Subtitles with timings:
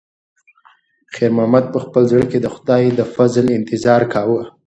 [1.13, 4.41] خیر محمد په خپل زړه کې د خدای د فضل انتظار کاوه.